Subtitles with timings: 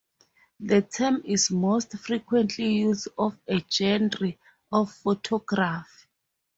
[0.59, 4.33] The term is most frequently used of a genre
[4.71, 6.07] of photography.